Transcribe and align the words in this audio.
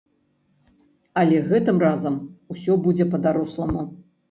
Але 1.23 1.37
гэтым 1.51 1.77
разам 1.85 2.17
усё 2.57 2.81
будзе 2.89 3.11
па-даросламу. 3.15 3.89